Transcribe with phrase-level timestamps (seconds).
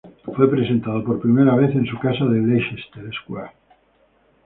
[0.35, 3.51] Fue presentado por primera vez en su casa de Leicester Square.